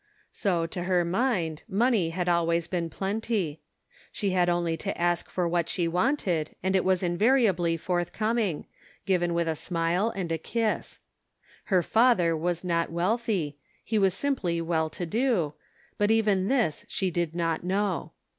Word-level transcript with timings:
So 0.33 0.65
to 0.65 0.85
her 0.85 1.05
mind 1.05 1.61
money 1.67 2.09
had 2.09 2.27
always 2.27 2.65
been 2.67 2.89
plenty; 2.89 3.61
she 4.11 4.31
had 4.31 4.49
only 4.49 4.75
to 4.77 4.99
ask 4.99 5.29
for 5.29 5.47
what 5.47 5.69
she 5.69 5.87
wanted, 5.87 6.55
and 6.63 6.75
it 6.75 6.83
was 6.83 7.03
invari 7.03 7.47
ably 7.47 7.77
forthcoming; 7.77 8.65
given 9.05 9.35
with 9.35 9.47
a 9.47 9.55
smile 9.55 10.09
and 10.15 10.31
a 10.31 10.39
kiss. 10.39 11.01
Her 11.65 11.83
father 11.83 12.35
was 12.35 12.63
not 12.63 12.91
wealthy, 12.91 13.59
he 13.83 13.99
was 13.99 14.15
simply 14.15 14.59
well 14.59 14.89
to 14.89 15.05
do; 15.05 15.53
but 15.99 16.09
even 16.09 16.47
this 16.47 16.83
she 16.87 17.11
did 17.11 17.35
not 17.35 17.63
know. 17.63 18.13